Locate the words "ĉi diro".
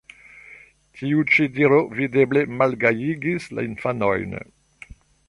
1.33-1.81